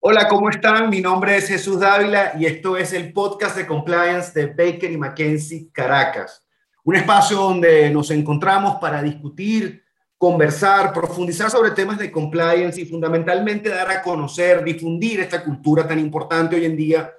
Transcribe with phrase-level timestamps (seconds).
[0.00, 0.90] Hola, ¿cómo están?
[0.90, 4.96] Mi nombre es Jesús Dávila y esto es el podcast de compliance de Baker y
[4.96, 6.46] McKenzie Caracas.
[6.84, 9.82] Un espacio donde nos encontramos para discutir,
[10.16, 15.98] conversar, profundizar sobre temas de compliance y fundamentalmente dar a conocer, difundir esta cultura tan
[15.98, 17.12] importante hoy en día,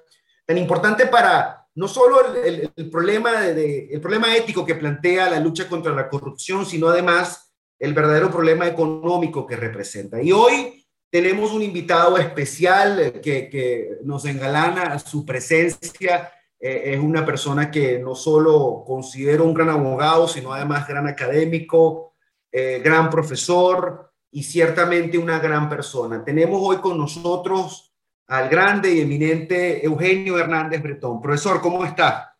[0.46, 5.94] tan importante para no solo el, problema, el problema ético que plantea la lucha contra
[5.94, 10.22] la corrupción, sino además el verdadero problema económico que representa.
[10.22, 16.32] Y hoy tenemos un invitado especial que, que nos engalana su presencia.
[16.58, 22.14] Eh, es una persona que no solo considero un gran abogado, sino además gran académico,
[22.50, 26.24] eh, gran profesor y ciertamente una gran persona.
[26.24, 27.94] Tenemos hoy con nosotros
[28.28, 31.20] al grande y eminente Eugenio Hernández Bretón.
[31.20, 32.36] Profesor, ¿cómo está?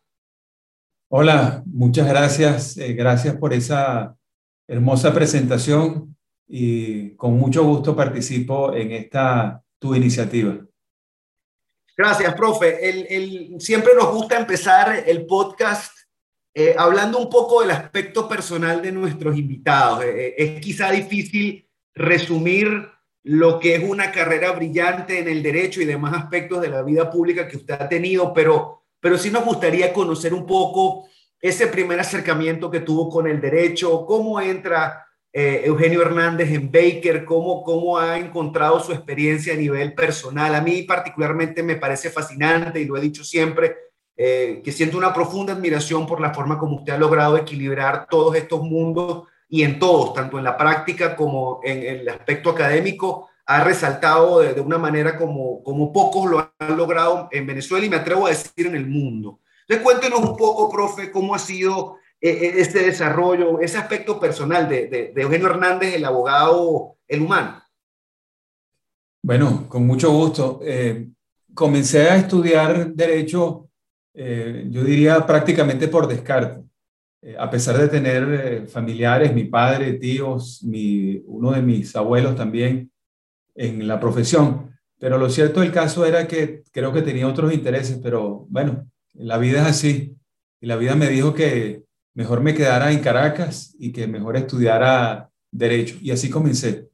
[1.09, 2.77] Hola, muchas gracias.
[2.77, 4.15] Eh, gracias por esa
[4.67, 6.15] hermosa presentación
[6.47, 10.57] y con mucho gusto participo en esta tu iniciativa.
[11.95, 12.87] Gracias, profe.
[12.87, 15.97] El, siempre nos gusta empezar el podcast
[16.53, 20.03] eh, hablando un poco del aspecto personal de nuestros invitados.
[20.03, 22.87] Eh, eh, es quizá difícil resumir
[23.27, 27.11] lo que es una carrera brillante en el derecho y demás aspectos de la vida
[27.11, 31.07] pública que usted ha tenido, pero, pero sí nos gustaría conocer un poco
[31.41, 37.25] ese primer acercamiento que tuvo con el derecho, cómo entra eh, Eugenio Hernández en Baker,
[37.25, 40.55] cómo, cómo ha encontrado su experiencia a nivel personal.
[40.55, 43.75] A mí particularmente me parece fascinante y lo he dicho siempre,
[44.15, 48.35] eh, que siento una profunda admiración por la forma como usted ha logrado equilibrar todos
[48.35, 53.63] estos mundos y en todos, tanto en la práctica como en, el aspecto académico, ha
[53.63, 58.27] resaltado de, una manera como, como pocos lo han logrado en Venezuela y me atrevo
[58.27, 59.39] a decir en el mundo.
[59.61, 64.67] Entonces cuéntenos un poco, profe, cómo ha sido e, e, este desarrollo, ese aspecto personal
[64.67, 67.63] de, de, Eugenio Hernández, el abogado, el humano?
[69.23, 70.59] Bueno, con mucho gusto.
[70.63, 71.07] Eh,
[71.53, 73.69] comencé a estudiar derecho,
[74.13, 76.66] eh, yo diría prácticamente por descarte.
[77.21, 82.91] Eh, a pesar de tener familiares, mi padre, tíos, mi, uno de mis abuelos también
[83.55, 84.71] en la profesión.
[84.99, 89.37] Pero lo cierto del caso era que creo que tenía otros intereses, pero bueno, la
[89.37, 90.15] vida es así.
[90.59, 91.83] Y la vida me dijo que
[92.13, 95.97] mejor me quedara en Caracas y que mejor estudiara derecho.
[96.01, 96.89] Y así comencé.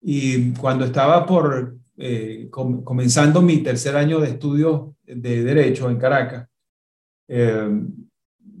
[0.00, 6.48] Y cuando estaba por eh, comenzando mi tercer año de estudio de derecho en Caracas,
[7.28, 7.68] eh,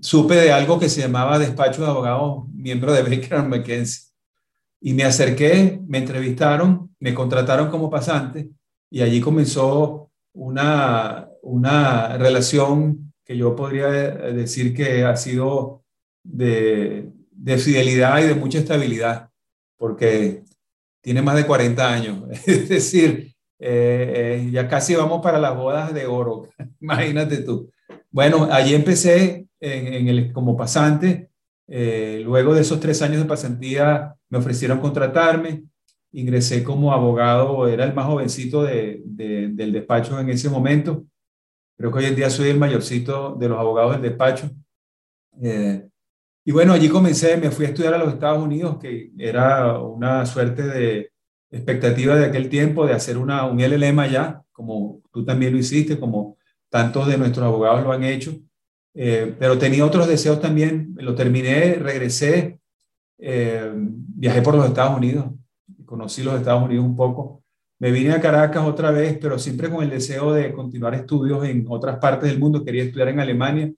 [0.00, 4.10] supe de algo que se llamaba despacho de abogados miembro de Baker McKenzie.
[4.80, 8.50] Y me acerqué, me entrevistaron, me contrataron como pasante
[8.90, 15.84] y allí comenzó una, una relación que yo podría decir que ha sido
[16.24, 17.10] de,
[17.58, 19.30] fidelidad y de mucha estabilidad,
[19.76, 20.42] porque
[21.00, 22.24] tiene más de 40 años.
[22.46, 26.48] Es decir, eh, eh, ya casi vamos para las bodas de oro,
[26.80, 27.70] imagínate tú.
[28.10, 31.30] Bueno, allí empecé en, el, como pasante.
[31.68, 35.64] Eh, luego de esos tres años de pasantía me ofrecieron contratarme.
[36.12, 41.04] Ingresé como abogado, era el más jovencito de, del despacho en ese momento.
[41.76, 44.50] Creo que hoy en día soy el mayorcito de los abogados del despacho.
[46.44, 50.24] Y bueno, allí comencé, me fui a estudiar a los Estados Unidos, que era una
[50.26, 51.12] suerte de
[51.50, 55.98] expectativa de aquel tiempo de hacer una, un LLM allá, como tú también lo hiciste,
[55.98, 56.38] como
[56.68, 58.32] tantos de nuestros abogados lo han hecho.
[58.94, 62.60] Eh, pero tenía otros deseos también, lo terminé, regresé,
[63.18, 65.26] eh, viajé por los Estados Unidos,
[65.84, 67.42] conocí los Estados Unidos un poco.
[67.78, 71.64] Me vine a Caracas otra vez, pero siempre con el deseo de continuar estudios en
[71.68, 72.62] otras partes del mundo.
[72.62, 73.72] Quería estudiar en Alemania.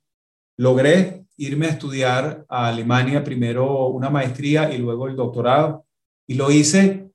[0.57, 5.87] Logré irme a estudiar a Alemania, primero una maestría y luego el doctorado.
[6.27, 7.11] Y lo hice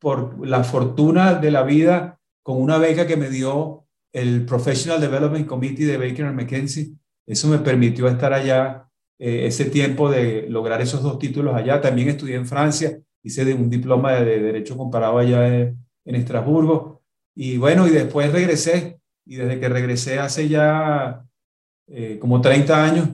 [0.00, 5.46] por la fortuna de la vida con una beca que me dio el Professional Development
[5.46, 6.94] Committee de Baker McKenzie.
[7.28, 11.80] Eso me permitió estar allá eh, ese tiempo de lograr esos dos títulos allá.
[11.80, 17.02] También estudié en Francia, hice de un diploma de, Derecho Comparado allá en, en Estrasburgo.
[17.34, 18.98] Y bueno, y después regresé.
[19.26, 21.22] Y desde que regresé hace ya
[21.86, 23.08] eh, como 30 años,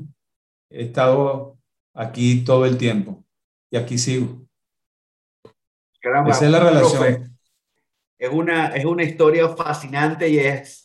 [0.70, 1.58] he estado
[1.92, 3.24] aquí todo el tiempo
[3.70, 4.46] y aquí sigo.
[6.28, 7.36] Esa es la relación.
[8.18, 10.83] es una, es una historia fascinante y es,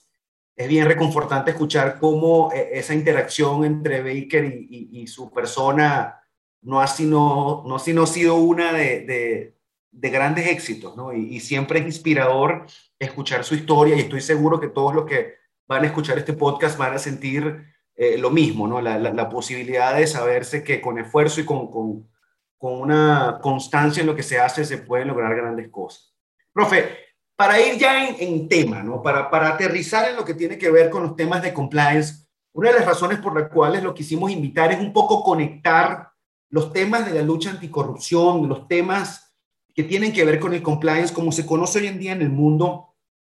[0.59, 6.21] es bien reconfortante escuchar cómo eh, esa interacción entre Baker y, y, su persona
[6.63, 9.55] no ha, sino, no ha sino sido una de, de,
[9.89, 11.13] de grandes éxitos, ¿no?
[11.13, 12.65] Y, y, siempre es inspirador
[12.99, 15.35] escuchar su historia y estoy seguro que todos los que
[15.65, 17.63] van a escuchar este podcast van a sentir
[17.95, 18.81] eh, lo mismo, ¿no?
[18.81, 22.09] La, la, posibilidad de saberse que con esfuerzo y con, con,
[22.57, 26.13] con una constancia en lo que se hace, se pueden lograr grandes cosas.
[26.51, 26.97] Profe,
[27.39, 29.01] para ir ya en, tema, ¿no?
[29.01, 32.69] Para, para aterrizar en lo que tiene que ver con los temas de compliance, una
[32.69, 36.09] de las razones por las cuales lo quisimos invitar es un poco conectar
[36.49, 39.33] los temas de la lucha anticorrupción, los temas
[39.73, 42.29] que tienen que ver con el compliance, como se conoce hoy en día en el
[42.29, 42.93] mundo,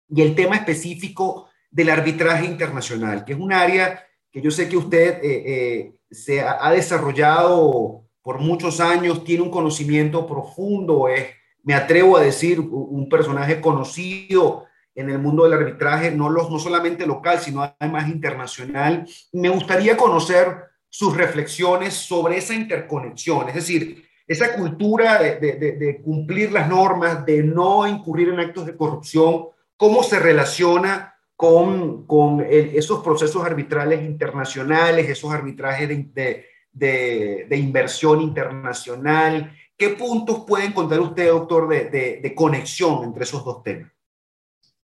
[0.09, 4.77] y el tema específico del arbitraje internacional, que es un área que yo sé que
[4.77, 11.27] usted eh, eh, se ha, desarrollado por muchos años, tiene un conocimiento profundo, es,
[11.63, 14.65] me atrevo a decir, un personaje conocido
[14.95, 19.07] en el mundo del arbitraje, no, no solamente local, sino además internacional.
[19.31, 26.69] Me gustaría conocer sus reflexiones sobre esa interconexión, es decir, esa cultura de, cumplir las
[26.69, 34.01] normas, de no incurrir en actos de corrupción, cómo se relaciona con esos procesos arbitrales
[34.03, 39.53] internacionales, esos arbitrajes de, inversión internacional.
[39.81, 43.91] ¿Qué puntos pueden contar usted, doctor, de, conexión entre esos dos temas?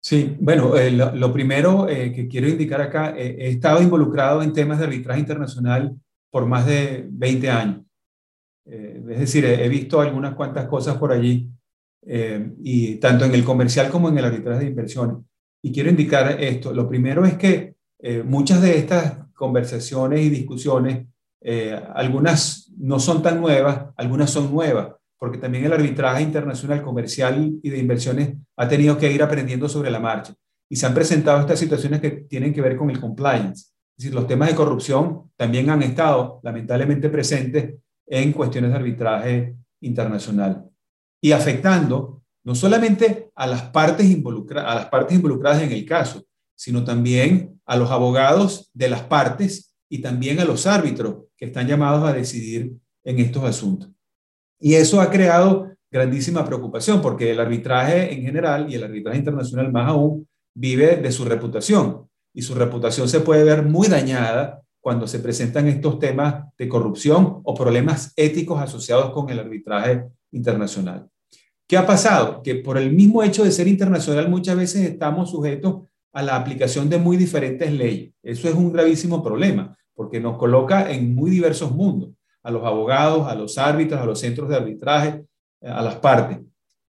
[0.00, 4.52] Sí, bueno, eh, lo, primero eh, que quiero indicar acá, eh, he estado involucrado en
[4.52, 5.94] temas de arbitraje internacional
[6.32, 7.82] por más de 20 años.
[8.64, 11.48] Eh, es decir, he, visto algunas cuantas cosas por allí,
[12.04, 15.18] eh, y tanto en el comercial como en el arbitraje de inversiones.
[15.62, 16.72] Y quiero indicar esto.
[16.72, 21.06] Lo primero es que eh, muchas de estas conversaciones y discusiones,
[21.94, 27.70] algunas no son tan nuevas, algunas son nuevas, porque también el arbitraje internacional comercial y
[27.70, 30.34] de inversiones ha tenido que ir aprendiendo sobre la marcha.
[30.68, 33.72] Y se han presentado estas situaciones que tienen que ver con el compliance.
[33.96, 37.74] Es decir, los temas de corrupción también han estado lamentablemente presentes
[38.06, 40.64] en cuestiones de arbitraje internacional
[41.20, 44.06] y afectando no solamente a las partes,
[44.56, 46.24] a las partes involucradas en el caso,
[46.56, 51.66] sino también a los abogados de las partes y también a los árbitros que están
[51.66, 53.90] llamados a decidir en estos asuntos.
[54.60, 59.72] Y eso ha creado grandísima preocupación porque el arbitraje en general y el arbitraje internacional
[59.72, 65.08] más aún vive de su reputación y su reputación se puede ver muy dañada cuando
[65.08, 71.08] se presentan estos temas de corrupción o problemas éticos asociados con el arbitraje internacional.
[71.66, 72.40] ¿Qué ha pasado?
[72.44, 76.88] Que por el mismo hecho de ser internacional muchas veces estamos sujetos a la aplicación
[76.88, 78.12] de muy diferentes leyes.
[78.22, 82.10] Eso es un gravísimo problema porque nos coloca en muy diversos mundos,
[82.42, 85.24] a los abogados, a los árbitros, a los centros de arbitraje,
[85.62, 86.40] a las partes.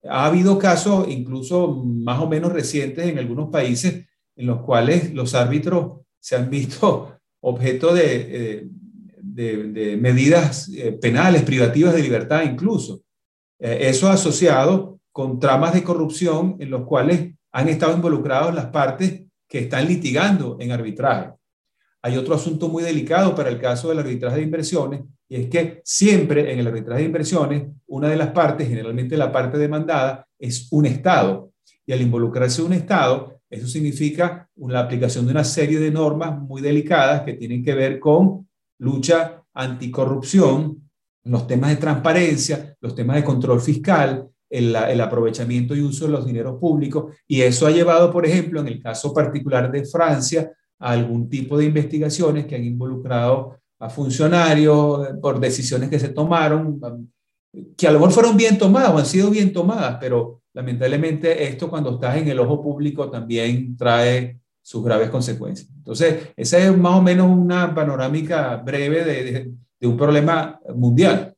[0.07, 4.05] Ha habido casos incluso más o menos recientes en algunos países
[4.37, 8.69] en los cuales los árbitros se han visto objeto de,
[9.35, 13.01] eh, medidas eh, penales, privativas de libertad incluso.
[13.59, 19.23] Eh, eso asociado con tramas de corrupción en los cuales han estado involucrados las partes
[19.49, 21.33] que están litigando en arbitraje.
[22.03, 25.81] Hay otro asunto muy delicado para el caso del arbitraje de inversiones, y es que
[25.85, 30.67] siempre en el arbitraje de inversiones, una de las partes, generalmente la parte demandada, es
[30.71, 31.51] un Estado.
[31.85, 36.61] Y al involucrarse un Estado, eso significa la aplicación de una serie de normas muy
[36.61, 38.47] delicadas que tienen que ver con
[38.79, 40.89] lucha anticorrupción,
[41.23, 46.11] los temas de transparencia, los temas de control fiscal, el, el, aprovechamiento y uso de
[46.11, 47.13] los dineros públicos.
[47.27, 50.51] Y eso ha llevado, por ejemplo, en el caso particular de Francia,
[50.81, 56.79] a algún tipo de investigaciones que han involucrado a funcionarios por decisiones que se tomaron,
[57.77, 61.69] que a lo mejor fueron bien tomadas o han sido bien tomadas, pero lamentablemente esto
[61.69, 65.69] cuando estás en el ojo público también trae sus graves consecuencias.
[65.75, 71.35] Entonces, esa es más o menos una panorámica breve de, un problema mundial.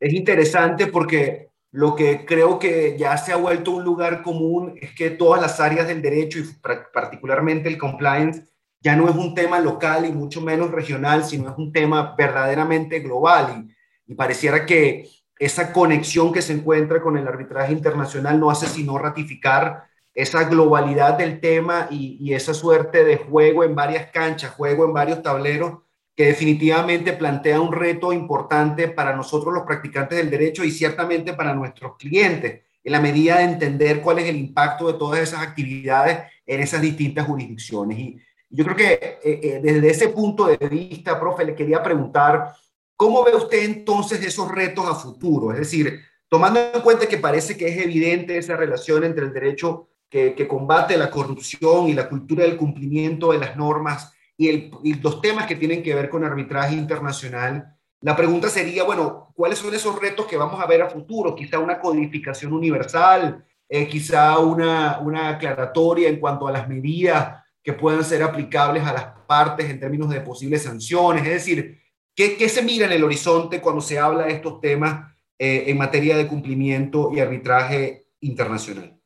[0.00, 1.43] Es interesante porque
[1.74, 5.58] lo que creo que ya se ha vuelto un lugar común es que todas las
[5.58, 6.44] áreas del derecho y
[6.92, 8.44] particularmente el compliance
[8.80, 13.00] ya no es un tema local y mucho menos regional, sino es un tema verdaderamente
[13.00, 13.66] global.
[14.06, 18.96] Y, pareciera que esa conexión que se encuentra con el arbitraje internacional no hace sino
[18.96, 19.82] ratificar
[20.14, 25.24] esa globalidad del tema y, esa suerte de juego en varias canchas, juego en varios
[25.24, 25.80] tableros,
[26.14, 31.54] que definitivamente plantea un reto importante para nosotros los practicantes del derecho y ciertamente para
[31.54, 36.30] nuestros clientes, en la medida de entender cuál es el impacto de todas esas actividades
[36.46, 37.98] en esas distintas jurisdicciones.
[37.98, 42.52] Y yo creo que eh, eh, desde ese punto de vista, profe, le quería preguntar,
[42.96, 45.52] ¿Cómo ve usted entonces esos retos a futuro?
[45.52, 49.88] Es decir, tomando en cuenta que parece que es evidente esa relación entre el derecho
[50.08, 55.46] que, combate la corrupción y la cultura del cumplimiento de las normas y, los temas
[55.46, 60.26] que tienen que ver con arbitraje internacional, la pregunta sería, bueno, ¿cuáles son esos retos
[60.26, 61.34] que vamos a ver a futuro?
[61.34, 67.72] Quizá una codificación universal, eh, quizá una, una aclaratoria en cuanto a las medidas que
[67.72, 71.24] puedan ser aplicables a las partes en términos de posibles sanciones.
[71.24, 71.80] Es decir,
[72.14, 76.16] ¿Qué, se mira en el horizonte cuando se habla de estos temas eh, en materia
[76.16, 79.00] de cumplimiento y arbitraje internacional?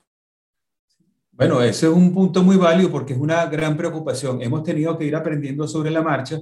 [1.39, 4.43] Bueno, ese es un punto muy válido porque es una gran preocupación.
[4.43, 6.41] Hemos tenido que ir aprendiendo sobre la marcha.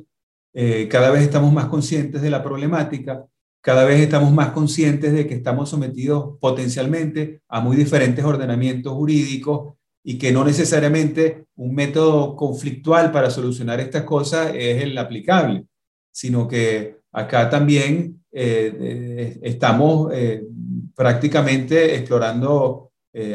[0.54, 3.26] Eh, cada vez estamos más conscientes de la problemática,
[3.60, 9.74] cada vez estamos más conscientes de que estamos sometidos potencialmente a muy diferentes ordenamientos jurídicos
[10.02, 15.66] y que no necesariamente un método conflictual para solucionar estas cosas es el aplicable
[16.10, 20.42] sino que acá también eh, estamos eh,
[20.94, 22.92] prácticamente explorando,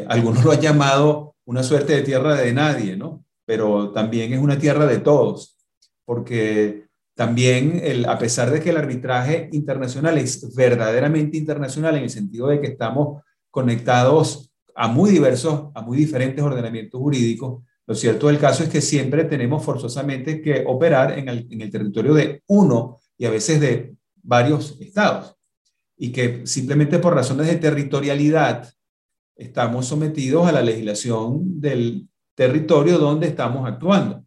[0.08, 3.24] algunos lo han llamado una suerte de tierra de nadie, ¿no?
[3.44, 5.56] Pero también es una tierra de todos,
[6.04, 12.10] porque también, el, a pesar de que el arbitraje internacional es verdaderamente internacional en el
[12.10, 18.28] sentido de que estamos conectados a muy diversos, a muy diferentes ordenamientos jurídicos, lo cierto
[18.28, 23.26] del caso es que siempre tenemos forzosamente que operar en el, territorio de uno y
[23.26, 25.36] a veces de varios estados.
[25.96, 28.72] Y que simplemente por razones de territorialidad
[29.36, 34.24] estamos sometidos a la legislación del territorio donde estamos actuando.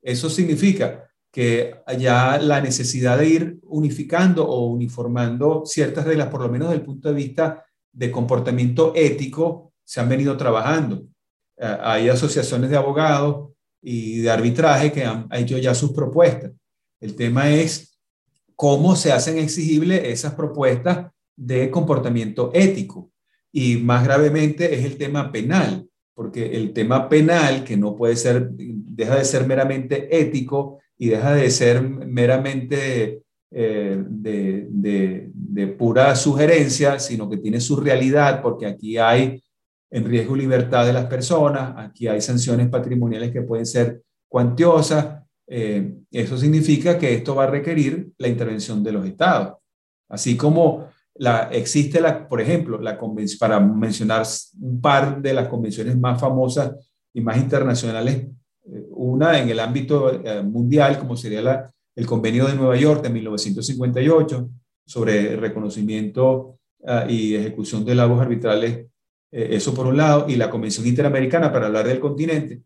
[0.00, 6.48] Eso significa que ya la necesidad de ir unificando o uniformando ciertas reglas, por lo
[6.48, 11.06] menos desde el punto de vista de comportamiento ético, se han venido trabajando.
[11.56, 16.52] Eh, hay asociaciones de abogados y de arbitraje que han hecho ya sus propuestas.
[17.00, 17.98] El tema es
[18.56, 23.11] cómo se hacen exigibles esas propuestas de comportamiento ético.
[23.52, 28.50] Y más gravemente es el tema penal, porque el tema penal, que no puede ser,
[28.50, 36.16] deja de ser meramente ético y deja de ser meramente eh, de, de, de, pura
[36.16, 39.42] sugerencia, sino que tiene su realidad, porque aquí hay
[39.90, 45.96] en riesgo libertad de las personas, aquí hay sanciones patrimoniales que pueden ser cuantiosas, eh,
[46.10, 49.58] eso significa que esto va a requerir la intervención de los estados.
[50.08, 52.98] Así como la, existe, la, por ejemplo, la
[53.38, 54.24] para mencionar
[54.60, 56.72] un par de las convenciones más famosas
[57.12, 58.28] y más internacionales,
[58.64, 63.02] eh, una en el ámbito eh, mundial, como sería la, el Convenio de Nueva York
[63.02, 64.48] de 1958
[64.86, 68.86] sobre reconocimiento ah, y ejecución de lagos arbitrales
[69.30, 72.62] eh, eso por un lado, y la Convención Interamericana para hablar del continente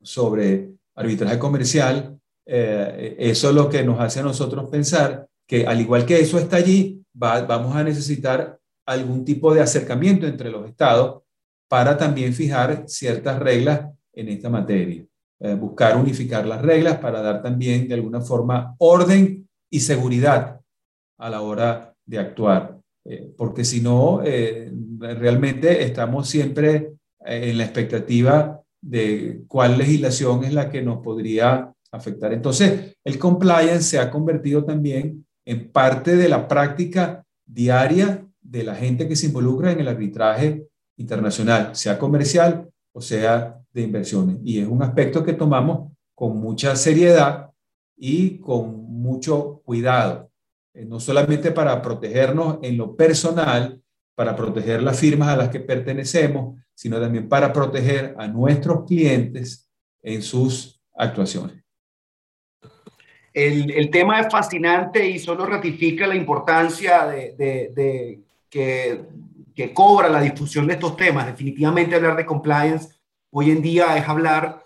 [0.00, 2.12] sobre arbitraje comercial,
[2.48, 6.56] eso es lo que nos hace a nosotros pensar que al igual que eso está
[6.56, 11.22] allí, vamos a necesitar algún tipo de acercamiento entre los estados
[11.68, 15.04] para también fijar ciertas reglas en esta materia.
[15.40, 20.60] Eh, buscar unificar las reglas para dar también de alguna forma orden y seguridad
[21.18, 22.74] a la hora de actuar.
[23.36, 24.20] porque si no,
[24.98, 31.72] realmente estamos siempre eh, en la expectativa de cuál legislación es la que nos podría
[31.90, 32.32] afectar.
[32.32, 38.74] Entonces, el compliance se ha convertido también en parte de la práctica diaria de la
[38.74, 44.38] gente que se involucra en el arbitraje internacional, sea comercial o sea de inversiones.
[44.42, 47.50] Y es un aspecto que tomamos con mucha seriedad
[47.96, 50.30] y con mucho cuidado,
[50.74, 53.82] eh, no solamente para protegernos en lo personal,
[54.14, 59.68] para proteger las firmas a las que pertenecemos, sino también para proteger a nuestros clientes
[60.02, 61.65] en sus actuaciones.
[63.36, 69.02] El, tema es fascinante y solo ratifica la importancia de, de, que,
[69.54, 71.26] que cobra la difusión de estos temas.
[71.26, 72.94] Definitivamente hablar de compliance
[73.30, 74.62] hoy en día es hablar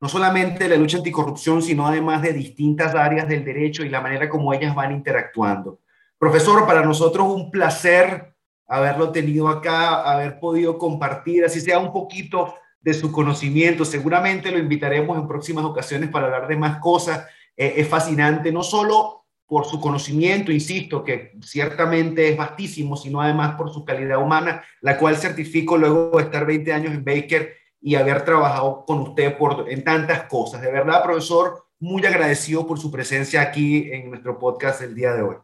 [0.00, 4.00] no solamente de la lucha anticorrupción, sino además de distintas áreas del derecho y la
[4.00, 5.80] manera como ellas van interactuando.
[6.16, 8.34] Profesor, para nosotros un placer
[8.66, 13.84] haberlo tenido acá, haber podido compartir, así sea un poquito de su conocimiento.
[13.84, 17.26] Seguramente lo invitaremos en próximas ocasiones para hablar de más cosas.
[17.56, 23.56] Eh, es fascinante, no solo por su conocimiento, insisto, que ciertamente es vastísimo, sino además
[23.56, 27.96] por su calidad humana, la cual certifico luego de estar 20 años en Baker y
[27.96, 30.62] haber trabajado con usted por, en tantas cosas.
[30.62, 35.22] De verdad, profesor, muy agradecido por su presencia aquí en nuestro podcast el día de
[35.22, 35.36] hoy.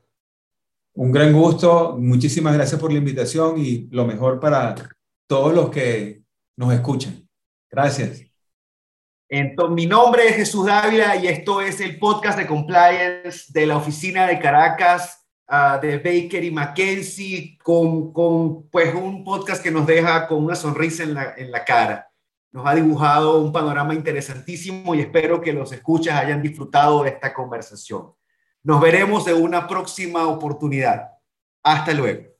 [0.94, 4.74] Un gran gusto, muchísimas gracias por la invitación y lo mejor para
[5.26, 6.22] todos los que
[6.56, 7.28] nos escuchan.
[7.70, 8.29] Gracias.
[9.32, 13.76] Entonces, mi nombre es Jesús Dávila y esto es el podcast de compliance de la
[13.76, 19.86] oficina de Caracas ah, de Baker y McKenzie con, con, pues un podcast que nos
[19.86, 22.10] deja con una sonrisa en la, en la cara.
[22.50, 27.32] Nos ha dibujado un panorama interesantísimo y espero que los escuchas hayan disfrutado de esta
[27.32, 28.12] conversación.
[28.64, 31.08] Nos veremos en una próxima oportunidad.
[31.62, 32.30] Hasta luego.